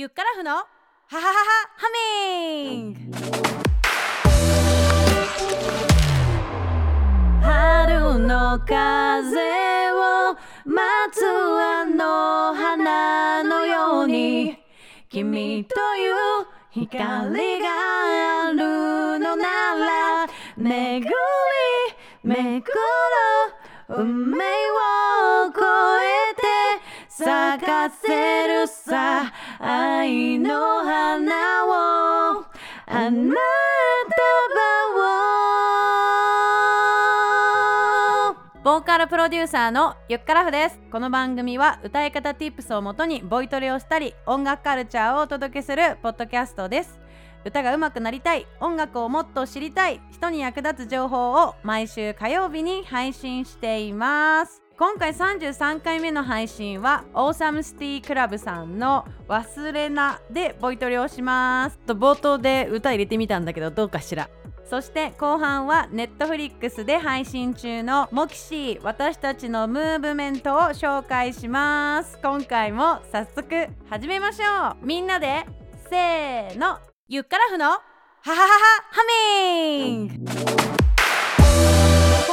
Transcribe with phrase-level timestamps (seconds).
[0.00, 0.64] ゆっからふのはは
[1.10, 1.32] はは
[1.76, 2.92] ハミン。
[2.92, 3.16] グ
[7.42, 10.78] 春の風を待
[11.10, 14.56] つあの花のように
[15.08, 16.14] 君という
[16.70, 17.66] 光が
[18.46, 21.10] あるのなら巡り
[22.22, 22.64] 巡る
[23.88, 25.60] 運命を越
[26.04, 26.42] えて
[27.08, 29.32] 咲かせるさ。
[29.70, 32.46] 愛の花を
[32.86, 33.36] あなた
[38.64, 40.80] をボーカルプロデューサーのゆっからふです。
[40.90, 46.98] この番組は歌い方 Tips をもとにボイトレをしたり音楽カルチャーをお届けするポッドキャストです。
[47.44, 54.62] 歌が上手くなりたい音楽をもっと知りたい人に役立つ情報を毎週火曜日に配信しています。
[54.78, 61.78] 今回33回目の配信はオーサムシティクラブさんの「忘れな」でボイトレをします。
[61.78, 64.30] と冒頭で歌入れてみたんだけどどうかしら。
[64.70, 72.16] そして後半はネットフリックスで配信中のモキシー私たちのムーブメントを紹介します。
[72.22, 74.86] 今回も早速始めましょう。
[74.86, 75.44] みんなで
[75.90, 76.78] せーの。
[77.08, 77.80] ゆっからふのはは
[78.22, 78.48] はは
[78.92, 80.77] ハミング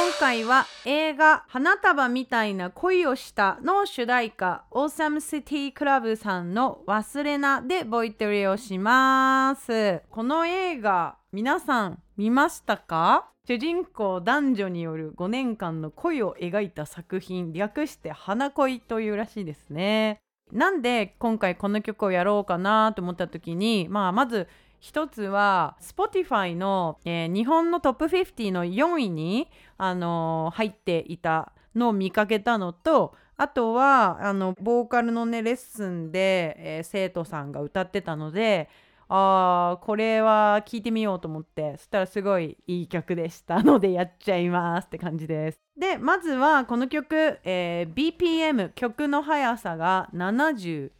[0.06, 10.02] 今回は映画「花束みたいな恋をした」の主題歌オーサムシティクラブさんの「忘れな」でボイトレをします。
[10.10, 13.30] この映画皆さん見ましたか？
[13.48, 20.20] 主人公男女による5年間の恋を描いた作品略して花恋というらしいですね。
[20.52, 24.46] なんで今回この曲をやろうかなと思った時に、まあ、まず
[24.86, 29.48] 一つは Spotify の、えー、日本のトップ50の4位に、
[29.78, 38.68] あのー、入っていたのを見かけたのとあとはあのボーカルのねレッスンで、えー、生徒さんが歌ってたので
[39.08, 41.76] あーこれは聴いてみようと思って。
[41.76, 45.60] そしたらすごいいい曲でしたのでやっちゃいますって感じです。
[45.78, 50.90] でまずはこの曲、えー、BPM 曲の速さが79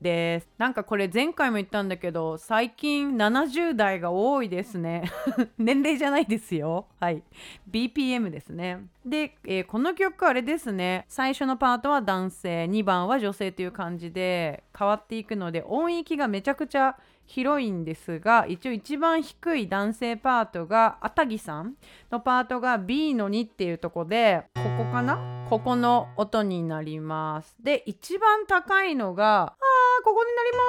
[0.00, 0.48] です。
[0.58, 5.10] なんかこれ前回も言ったんだけど最近70代が多いですね。
[5.58, 6.86] 年齢じゃないですよ。
[7.00, 7.22] はい。
[7.68, 8.86] BPM ですね。
[9.04, 11.04] で、えー、この曲あれですね。
[11.08, 16.96] 最初のパートは男性2番は女性という感じで変わっていくので音域がめちゃくちゃ
[17.34, 21.76] 広いんですが一応一番低い男性パートがあたぎさん
[22.10, 25.18] のパートが B の2っていうとこでここかな？
[25.48, 27.56] ここの音になります。
[27.62, 29.54] で一番高いのが
[30.02, 30.62] ここになりま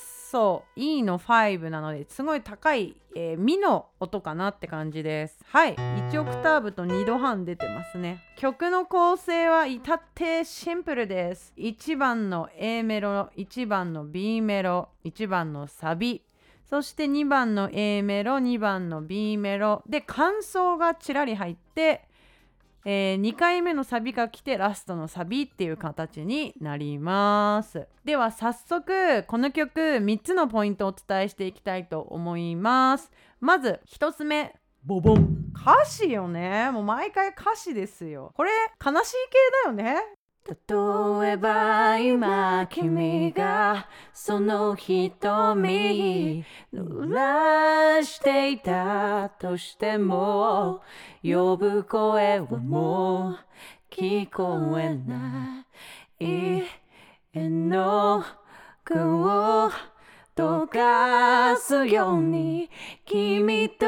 [0.00, 0.22] す。
[0.32, 5.38] そう E の5なのですごい高い、えー、ミの音かなって感じです。
[5.44, 5.74] はい。
[5.74, 8.24] 1オクターブと2度半出てますね。
[8.38, 11.52] 曲の構成は至ってシンプルです。
[11.58, 16.22] 1番の A メロ1番の B メロ1番のサビ。
[16.64, 19.82] そして2番の A メロ2番の B メロ。
[19.86, 22.08] で感想がちらり入って
[22.84, 27.86] えー、2回目のサビが来てラストのサビっていう形になります。
[28.04, 33.10] では早速この曲3つのポイントをお伝えしていきたいと思います。
[33.40, 34.54] まず1つ目。
[34.84, 35.52] ボボン。
[35.54, 36.70] 歌詞よね。
[36.72, 38.32] もう毎回歌詞ですよ。
[38.36, 38.50] これ
[38.84, 46.44] 悲しい系だよね例えば今君がその瞳
[46.74, 50.82] 濡らしていたとしても
[51.22, 53.38] 呼ぶ声はもう
[53.90, 55.64] 聞こえな
[56.18, 56.62] い。
[57.34, 58.24] 絵の
[58.84, 59.70] 具を
[60.36, 62.68] 溶かすように
[63.06, 63.86] 君と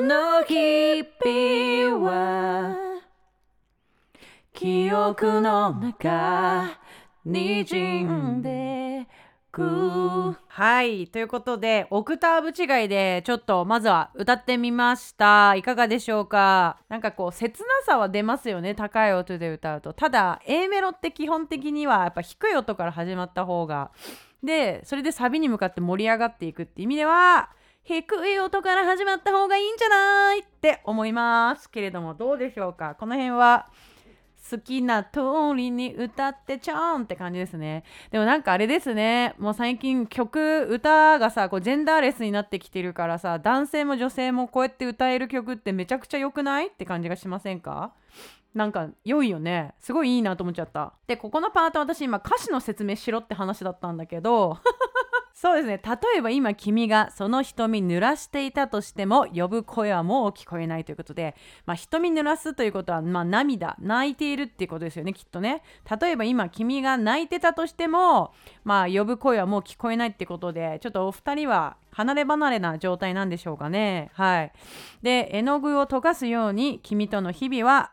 [0.00, 2.85] の日々は
[4.56, 6.78] 記憶の中
[7.26, 9.06] にじんで
[9.52, 10.34] く。
[10.48, 15.54] はいということでオクターブ違いでちょっとまずは歌ってみました。
[15.56, 16.78] いかがでしょうか？
[16.88, 19.92] なんかこう切なさは出ますよね高い音で歌うと。
[19.92, 23.90] ただ A メロって基本的にはやっぱ低い音から始まった方が。
[24.42, 27.50] でそれでサビに向かって盛り上がっていくって意味では
[27.82, 31.68] 低い音から始まった方がいいんじゃないって思います。
[31.70, 32.94] けれどもどうでしょうか？
[32.98, 33.68] この辺は
[34.50, 35.20] 好きな通
[35.56, 37.84] りに歌ってちょんって感じですね。
[38.10, 39.34] でもなんかあれですね。
[39.38, 47.92] もう最近曲歌がさこうジェンダーレスになってきてるからさ男性も女性もこうやって歌える曲ってめちゃくちゃ良くないって感じがしませんか？
[48.54, 49.74] なんか良いよね。
[49.80, 50.94] すごいいいなと思っちゃった。
[51.06, 54.58] でここのパート私今歌詞の説明しろって話だったんだけど。
[55.36, 55.78] そうですね。
[55.84, 61.36] 例えば今君がその瞳濡らしていたとしても呼ぶ声はもう聞こえないということで、
[61.66, 65.62] まあ、瞳濡らすということは、まあ、涙泣いているっていうことですよねきっとね。
[66.00, 68.32] 例えば今君が泣いてたとしても、
[68.64, 74.10] まあ、呼ぶ声はもう聞こえないってことでちょっとお二人は離れ離れな状態なんでしょうかね。
[74.14, 74.52] はい。
[75.02, 77.92] で絵の具を溶かすように君との日々は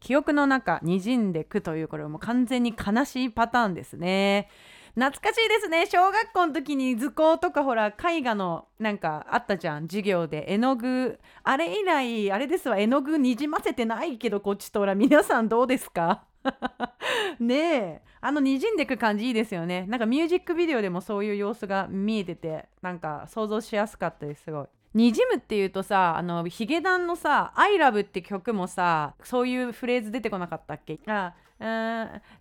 [0.00, 4.48] 記憶の中にじんでくというこれも完全に悲しいパターンですね。
[4.94, 5.86] 懐かしいですね。
[5.86, 9.82] 小学校の時に図工とかほら絵画のなんかあったじゃん。
[9.84, 10.52] 授業で。
[10.52, 11.18] 絵の具。
[11.44, 12.76] あれ以来あれですわ。
[12.78, 16.24] 絵の具にじませてないけどこっちとほら皆さんどうですか？
[17.40, 18.02] ねえ。
[18.20, 19.86] あのにじんでく感じいいですよね。
[19.88, 24.66] なんかミュージックビデオでもそういう様子が見えててなんか想像しやすかったですすごい。
[24.94, 31.00] にじむっていうとさあのヒゲダンのさ「ILOVE」って曲もさそういうフレーズ出てこなかったっけ？
[31.06, 31.32] あ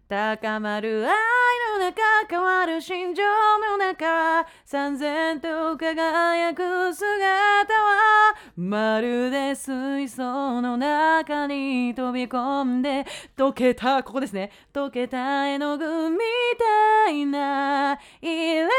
[0.10, 1.14] 高まる愛
[1.78, 3.22] の中変わる心情
[3.70, 7.28] の中三千と輝く姿
[7.72, 13.06] はまるで水槽の中に飛び込んで
[13.38, 14.52] 溶けたここですね。
[14.74, 16.18] 溶けた絵の具み
[17.06, 18.70] たいなイレギュラ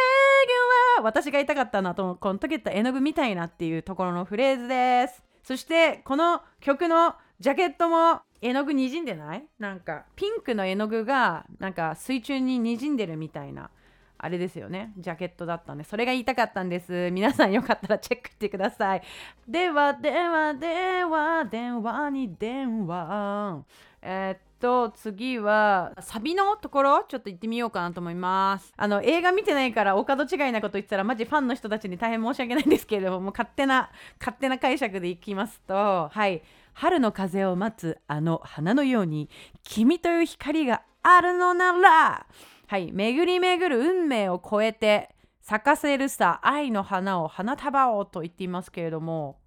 [1.02, 5.22] ー私が言いたかったなとこの溶けた絵の具みたいなっていうところのフレーズです。
[5.44, 9.44] そしてこの曲のジャケットも絵の具にじんでない？
[9.58, 13.68] なんかピンクの絵の具がなんか水中ににじんでるみたいな
[14.16, 14.92] あれですよね。
[14.96, 17.10] ジャケットだったんでそれが言いたかったんです。
[17.10, 19.02] 皆さんよかったらチェックしてください。
[19.48, 23.64] ではではでは電話に電話。
[24.02, 28.72] えー、っと次はサビのところちょっと行ってみようかなと思います。
[28.76, 33.90] あの映画見てないからお門違いなこと言ったらマジファンの人たちに大変申し訳ないんですけれどももう勝手な
[34.20, 36.40] 勝手な解釈でいきますとはい。
[36.72, 39.28] 春の風を待つあの花のように
[39.62, 42.26] 君という光があるのなら。
[42.66, 49.38] はい巡り巡る運命を超えて咲かせるさ愛の花を花束をと言っていますけれども。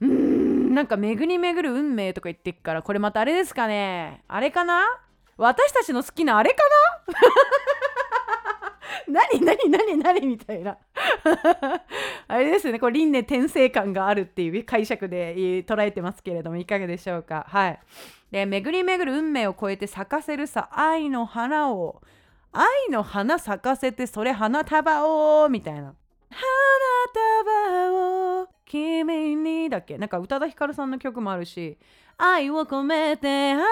[0.00, 4.24] うーんなんか巡り巡る運命とか言ってっからこれまたあれですかね。
[4.26, 4.82] あれかな？
[5.36, 6.56] 私たちの好きなあれか
[7.08, 7.14] な？
[9.08, 10.78] 何何何何みたいな。
[12.28, 12.78] あれですね。
[12.78, 15.34] これ輪廻転生感があるっていう解釈で
[15.64, 17.46] 捉えてますけれどもいかがでしょうか？
[17.48, 17.80] はい。
[18.30, 22.00] で巡り巡る運命を超えて咲かせるさ愛の花を
[22.52, 25.06] 愛の花咲かせてそれ花束
[25.44, 25.94] をみたいな。
[26.30, 26.42] 花
[27.44, 27.92] 束
[28.42, 29.98] を君にだっけ。
[29.98, 31.76] なんか宇多田ヒカルさんの曲もあるし
[32.16, 33.64] 愛を込めて花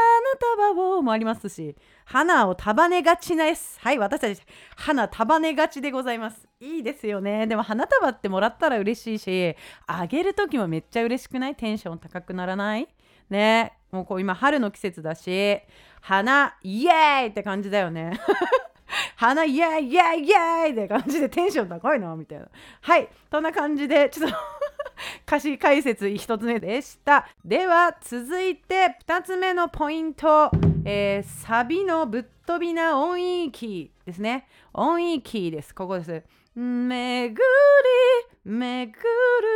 [0.73, 1.75] 束をもありますし
[2.13, 4.43] 花を束ねがちなですはい私たち
[4.75, 6.49] 花束ねがちでございます。
[6.59, 7.47] いいですよね。
[7.47, 9.55] でも花束ってもらったら嬉しいし
[9.87, 11.55] あげる時もめっちゃ嬉しくない？
[11.55, 12.89] テンション高くならない？
[13.31, 13.75] ね。
[13.93, 15.61] もうこう今春の季節だし
[16.01, 18.19] 花イエーイって感じだよね。
[19.15, 22.49] 花イエーイイエーイイエーイって感じでテンション高いなみたいな。
[22.81, 24.37] はいそんな感じでちょっと
[25.29, 27.29] 歌詞解説1つ目でした。
[27.45, 30.51] では続いて2つ目のポイント、
[30.85, 34.47] えー、サビのぶっ飛びな音域ですね。
[34.73, 35.75] 音域です。
[35.75, 36.23] ここです。
[36.59, 38.99] めぐりめぐる。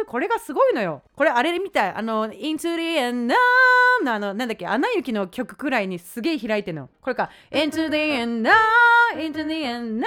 [0.06, 1.02] これがすごいのよ。
[1.16, 1.94] これあれみたい。
[1.94, 3.34] あの Into the end
[4.04, 4.66] のあのなんだっけ。
[4.66, 6.90] アナ雪の曲くらいにすげえ開いてるの。
[7.00, 7.30] これか。
[7.50, 8.50] Into the end
[9.16, 10.04] Into the end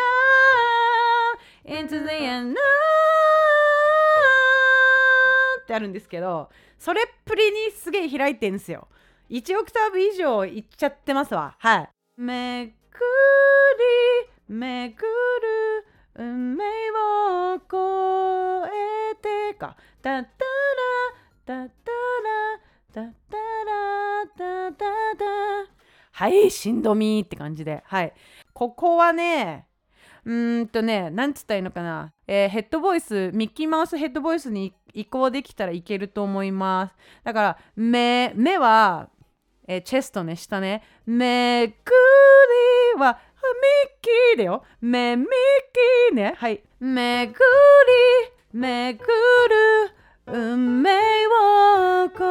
[1.66, 2.54] Into the end
[5.62, 6.50] ってあるんですけど
[6.80, 8.88] それっぷりにすげえ開いてるんですよ。
[9.30, 11.56] 1オクターブ以上いっちゃってますわ。
[11.60, 11.90] はい。
[12.18, 13.02] めく
[14.50, 15.08] りめくる
[16.16, 18.72] 運命を越
[19.12, 19.16] え
[19.52, 19.76] てか。
[20.02, 20.28] タッタラ
[21.46, 22.56] タッタラ
[22.94, 24.86] タッタラタッタ
[25.18, 25.26] タ
[26.12, 27.84] はいしんどみって感じで。
[27.86, 28.14] はい。
[28.54, 29.68] ここはね
[30.24, 36.96] うんとねなんつったらいいのかな、えー、ヘッドボイスミッキーマウスヘッドボイスに移行できたらいけると思います。
[37.24, 39.10] だから目目は、
[39.68, 41.92] えー、チェストね下ねめく
[42.96, 43.20] りは
[43.54, 44.64] ミッキーだよ。
[44.82, 45.28] め、ミッ
[46.10, 46.34] キーね。
[46.38, 46.62] はい。
[46.80, 47.38] めぐり、
[48.60, 49.06] めぐる、
[50.28, 52.24] 運命を越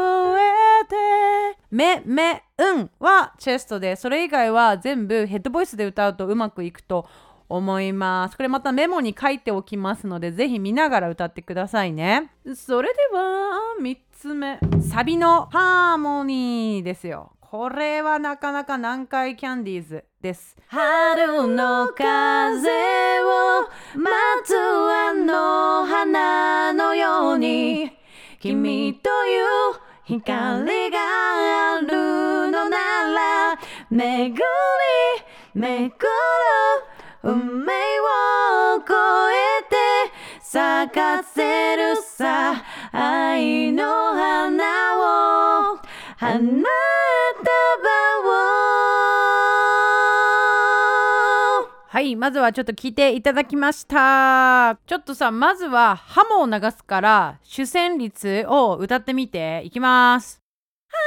[0.83, 1.59] えて。
[1.71, 7.09] め、め、うんはチェストで、それ以外は全部ヘッドボイスで歌うとうまくいくと
[7.49, 8.37] 思います。
[8.37, 12.31] これまたメモに書いておきますので、ぜひ見ながら歌ってくださいね。
[12.55, 14.59] それでは、3つ目。
[14.81, 17.33] サビのハーモニーですよ。
[17.41, 20.57] これはなかなか南海キャンディーズです。
[20.69, 23.63] 春の風を
[23.95, 24.11] 待
[24.43, 27.93] つあの花のように
[28.41, 29.45] 君という
[30.05, 30.99] 光が
[31.75, 32.79] あるのな
[33.13, 33.59] ら
[33.91, 34.43] 巡り
[35.55, 35.95] 巡る
[37.23, 39.77] 運命を越えて
[40.41, 42.55] 咲かせるさ
[43.37, 44.65] 愛の花
[45.75, 45.79] を
[46.17, 46.49] 花束
[48.25, 48.33] を。
[51.89, 54.79] はいまずはちょっと聞いていただきました。
[54.87, 59.63] ちょっとさまずはハモを流すから主旋律を歌ってみて。
[59.65, 60.41] いきます。
[60.89, 60.99] 春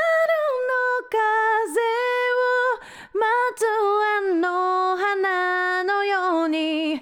[0.69, 1.81] の風
[2.37, 7.01] を待つあの花のように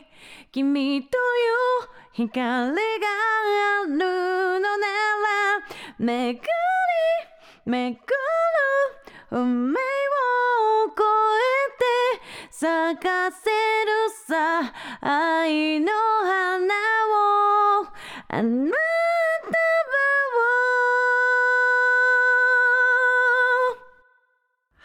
[0.54, 1.20] 君とい
[1.84, 4.57] う光がある
[6.00, 6.46] めぐり
[7.66, 8.01] めぐる
[9.32, 9.82] 運命を
[10.94, 11.04] 越
[11.39, 13.92] えて咲かせる
[14.27, 16.75] さ愛の花
[17.82, 17.88] を
[18.30, 18.77] あなた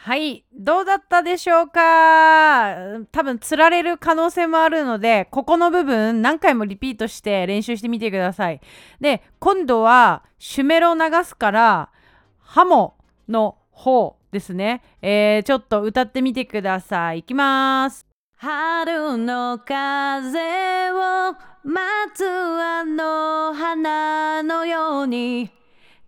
[0.05, 0.42] はい。
[0.65, 2.77] どうだったでしょうか？
[3.11, 8.61] 多分つられる可能性もあるのでここの部分何回もリピートして練習してみてください。
[9.01, 11.91] で今度はシュメロ流すから
[12.39, 12.95] ハモ
[13.29, 17.19] の方ですね、えー、ちょっと歌ってみてください。
[17.19, 18.07] いきます。
[18.37, 25.51] 春の風を待つあの花のように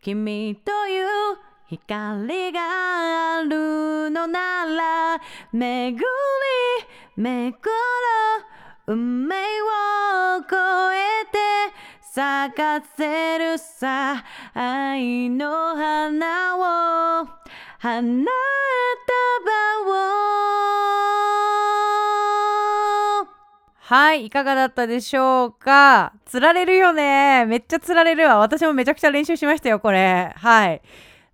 [0.00, 1.06] 君という
[1.66, 5.18] 光があるのなら
[5.52, 6.02] 巡り
[7.16, 7.56] 巡る
[8.86, 9.38] 運命を
[10.40, 10.56] 越
[10.94, 11.38] えて
[12.02, 16.60] 咲かせるさ愛の花を。
[17.78, 18.20] 花束
[19.86, 19.88] を。
[23.78, 26.12] はいいかがだったでしょうか？
[26.26, 27.46] つられるよね。
[27.46, 28.36] めっちゃつられるわ。
[28.38, 30.32] 私もめちゃくちゃ練習しましたよこれ。
[30.36, 30.82] はい。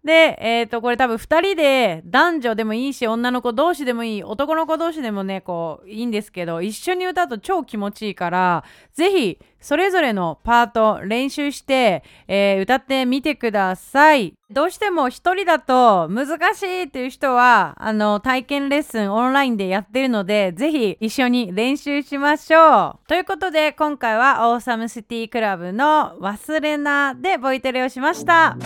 [0.05, 8.65] で、えっ、ー、と、これ多分2人で男女でもいいし、女の子同士でもいい、男の子同士でもね、こう、いいんですけど、一緒に歌うと超気持ちいいから、
[8.95, 14.33] ぜひ、それぞれのパート練習して、えー、歌ってみてください。
[14.51, 23.07] どうしても1人だと難しいっていう人は、あの、体験レッスンオンラインでやってるので、ぜひ一緒に練習しましょう。
[23.07, 28.57] ということで、今回はオーサムシティクラブの忘れなでボイトレをしました。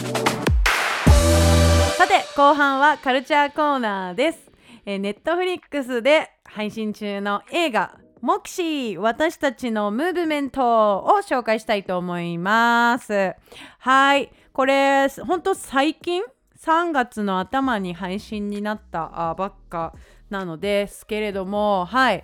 [2.04, 4.38] さて後半はカルチャーコーナーです、
[4.84, 13.32] えー、ネットフリックスで配信中の映画モクシー私たちのムーブメントを紹介したいと思います。
[13.78, 14.30] はい。
[14.52, 16.22] これほんと最近
[16.60, 19.94] ？3月の頭に配信になったばっか
[20.28, 22.22] なのですけれどもはい。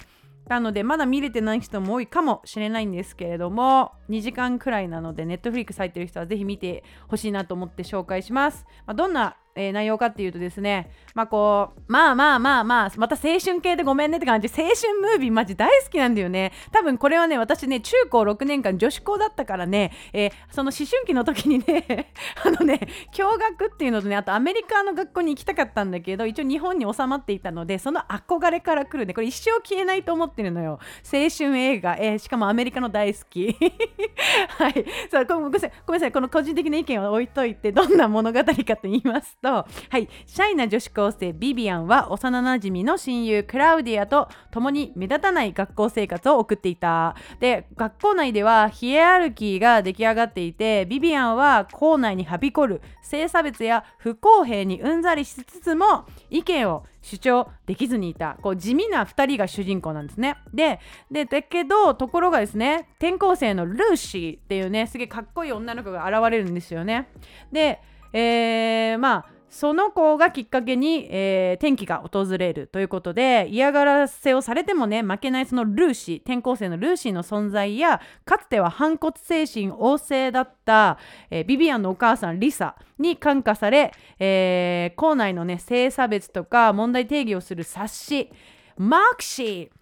[0.50, 16.52] なのでまだ見れてない人も多いかもしれないんですけれども2時間くらいなのでネットフリックス入ってる人はぜひ見てほしいなと思って紹介します、まあ、どんなえー、内容かっていうとですねまあこうまあまあまあまあまた青春系でごめんねって感じ青春ムービーマジ大好きなんだよね。
[16.72, 22.12] 多分これはね私ね中高6年間女子校だったからね、えー、その思春期の時にね
[22.44, 22.80] あのね
[23.16, 30.78] 共学っていうのとねあとアメリカの学校に行きたかったんだけど一応日本に収まっていたのでその憧れから来るねこれ一生消えないと思ってるのよ。
[31.04, 33.56] 青春映画、えー、しかもアメリカの大好き。
[34.58, 34.84] はい。
[35.10, 35.72] そうごめんなさい。
[35.86, 36.12] ごめんなさい。
[36.12, 47.14] この個人的な意見を置いといてどんな物語かと言いますとはいシャイな女子高生ビビアンは幼なじみの親友クラウディアと共に目立たない学校生活を送っていた。
[47.38, 58.36] で学校内ではヒエラルキーが出来上がっていてビビアンは校内にはびこる性差別や不公平にうんざりしつつも意見を主張できずにいた。
[58.42, 60.36] こう地味な2人が主人公なんですね。
[60.52, 60.80] で
[61.10, 67.08] でだけどところがですね転校生のルーシーっていうねすげえかっこいい女の子が現れるんですよね。
[67.52, 67.80] で
[68.12, 80.98] えー、まあその子がきっかけに、えー、転機が訪れるということで嫌がらせをされてもね負けないそのルーシー転校生のルーシーの存在やかつては反骨精神旺盛だった、
[81.30, 88.30] えー、ビビアンのお母さんリサに感化され、えー、校内のね性差別とか問題定義をする冊子
[88.76, 89.79] マークシー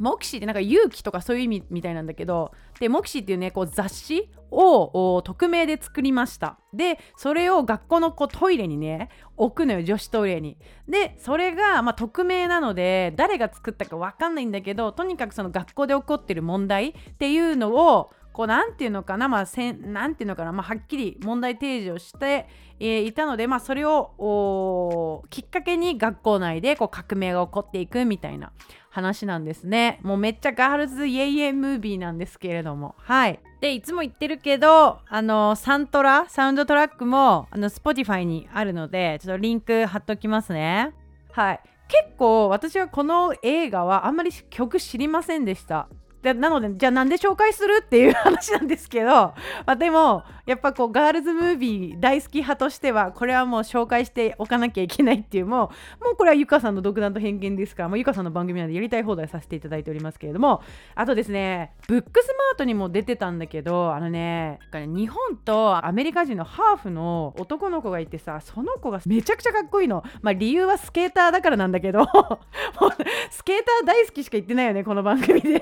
[0.00, 6.58] モキシーってなんか勇気とかそういう意味みたいなんだけどでモキシーっていうねこう雑誌を匿名で作りました。
[6.72, 10.56] でそれを学校のこうトイレにね置くのよ女子トイレに。
[10.88, 28.52] でそれが、まあ、匿名なので誰が作ったか分かんないんだけどとにかくその学校で起こってる問題っていうのをこうなんていうのかな、まあ、せんなんていうのかな、まあ、はっきり問題提示をして、え、いたので、まあ、それをきっかけに学校内でこう革命が起こっていくみたいな
[28.88, 30.00] 話なんですね。
[30.02, 32.94] もうめっちゃガールズイエイエムービーなんですけれども。
[32.96, 33.40] はい。
[33.60, 40.94] で、いつも言ってるけど、あの、サントラ、サウンドトラックも、あの、Spotify にあるので、ちょっとリンク貼っときますね。
[41.32, 41.60] はい。
[41.88, 45.88] 結構私はこの映画はあんまり曲知りませんでした。
[46.22, 49.08] でなのでじゃあなんで紹介するっていう話なんですけど、
[49.66, 60.62] まあ、でもやっぱこうガールズムービー大好き派としてはこれはもう紹介しておかなきゃいけないっていうもうもうこれはゆかさんの独断と偏見ですからもうゆかさんの番組なんでやりたい放題させていただいておりますけれども
[60.94, 70.02] あとですねブックスマートにも出てたんだけどあのね日本とアメリカ人のハーフの男の子がいてさその子がめちゃくちゃかっこいいの。
[70.22, 72.04] まあ理由はスケーターだからなんだけど
[73.30, 75.60] スケーター大好きしか言ってないよねこの番組で。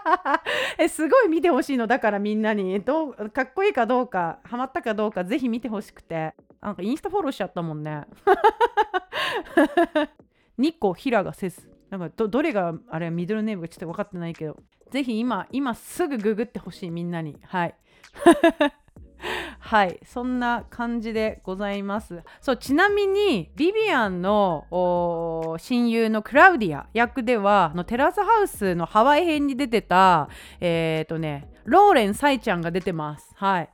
[0.78, 2.80] えすごい見てほしいのだからみんなに。
[2.80, 6.34] どうかっこいいかどうかハマったかどうかぜひ見てほしくて。
[6.60, 8.04] なんかインスタフォローしちゃったもんね。
[10.56, 14.56] 日光平がせずなんかどどれがあれミドルネームかちょっと分かってないけど。
[14.90, 17.38] ぜひ今今すぐググってほしいみんなに。
[17.44, 17.74] はい。
[19.58, 22.22] はいそんな感じでございます。
[22.40, 24.66] そうちなみにビビアンの
[25.58, 30.28] 親友のクラウディア役ではのテラスハウスのハワイ編に出てた
[30.60, 33.30] えっ、ー、とねローレン・サイちゃんが出てます。
[33.34, 33.68] はい。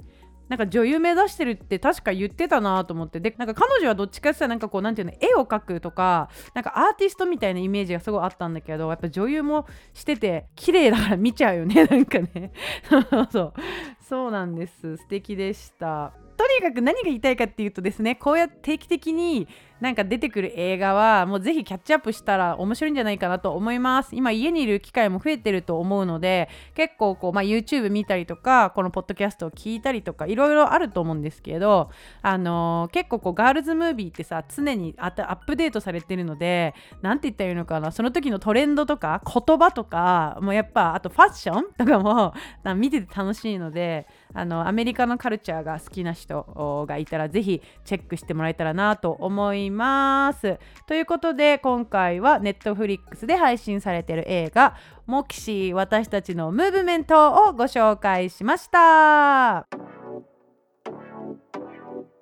[0.49, 3.21] なんか女優目指してるって確か言ってたなと思って。
[3.21, 12.53] でなんか彼女はどっちかって言ったらなんかこうなんていうの絵を描くとかなんかアーティストみたいなイメージがすごいあったんだけどやっぱ女優もしてて綺麗だから見ちゃうよね なんかね。
[13.31, 13.53] そう。
[14.01, 14.97] そうなんです。
[14.97, 16.13] 素敵でした。
[16.37, 19.49] とにかく何が言いたいかっていうとですねこうやって定期的に
[19.81, 31.91] なんか出てくる映画はもうぜひキャッチアップしたら面白いんじゃないかなと思います今家にいる機会も増えてると思うので結構こう、まあ、YouTube 見たりとかこのポッドキャストを聞いたりとかいろいろあると思うんですけど
[32.23, 42.35] あのー、結構こうガールズムービーってさ常にアップデートされてるので何て言ったらいいのかなその時のトレンドとか言葉とかもやっぱあとファッションとかも
[42.77, 49.68] 見てて楽しいのであのアメリカのカルチャーが好きな人がいたらぜひチェックしてもらえたらなと思います。
[49.69, 50.59] います。
[50.87, 59.67] ということで今回は Netflix で配信されている映画「モキシー私たちのムーブメント」をご紹介しました。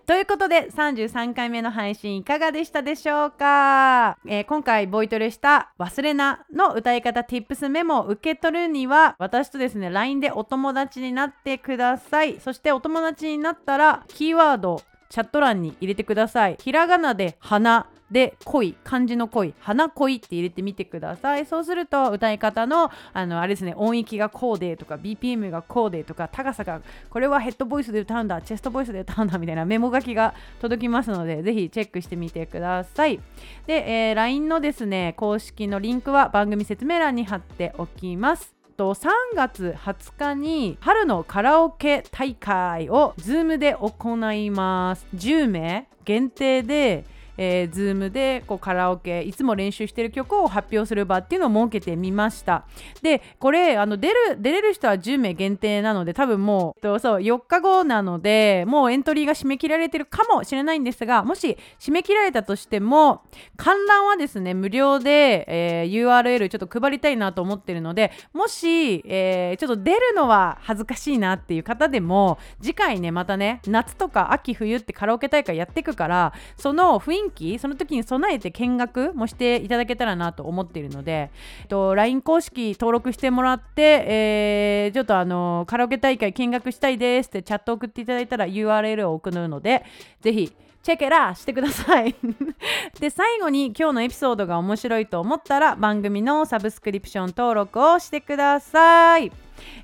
[0.07, 12.38] ということで33回目の配信いかがでしたでしょうか、えー、今回ボイトレした「忘れな」の歌い方 Tips メモを受け取るには私とですね LINE でお友達になってください。
[12.38, 16.57] そしてお友達になったらキーワードチャット欄に入れてください。
[16.61, 19.55] ひらがなで花で恋漢字の恋。
[19.59, 21.47] 花恋って入れてみてください。
[21.47, 33.21] そうすると歌い方のあのあれですね音域がこうでとか BPM がこうでとか高さがこれはヘッドボイスで歌うんだチェストボイスで歌うんだみたいなメモ書きが届きますのでぜひチェックしてみてください。
[33.66, 38.56] で、えー、LINE のですね公式のリンクは番組説明欄に貼っておきます。
[38.77, 45.07] と3月20日に春のカラオケ大会を Zoom で行います。
[45.15, 47.05] 10名限定で
[47.37, 52.64] えー、Zoom でこうカラオケいつも練習してる曲を発表する場っていうのを設けてみました。
[53.03, 63.22] でこれあの出る出れる人は10名限定なので多分もうとそう4日後なのでもうエントリーが締め切られてるかもしれないんですがもし締め切られたとしても
[63.57, 81.31] 観覧はですね無料で、えー、URL ちょっと配りたいなと思ってるのでもし、えー、ちょっと出るのは恥ずかしいなっていう方でも次回ねまたね夏とか秋冬ってカラオケ大会やっていくからその雰囲気気その時に備えて見学もしていただけたらなと思っているので、
[81.62, 89.85] えっと、LINE 公式登録してもらって、えー、ちょっとあのカラオケ大会見学したいですってチャット送っていただいたら URL を送るので
[90.21, 90.53] ぜひ
[90.87, 92.14] チェケラしてください。
[93.01, 99.33] で最後に今日のエピソードが面白いと思ったら番組のサブスクリプション登録をしてください。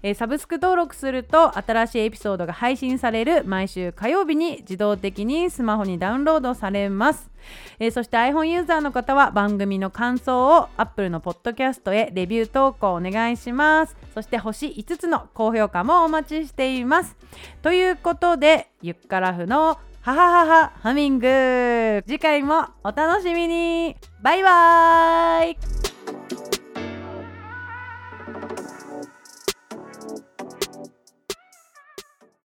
[0.04, 7.30] えー、サブスク登録すると新しいエピソードが配信される毎週火曜日に自動的にスマホにダウンロードされます、
[7.80, 13.96] えー、そして iPhone ユーザーの方は番組の感想を Apple のポッドキャストへレビュー投稿お願いします。
[14.14, 17.16] そして星5つの高評価もお待ちしています。
[17.62, 22.02] ということでゆっからふのはははハミング。
[22.08, 23.94] 次回もお楽しみに。
[24.20, 25.91] バイバーイ。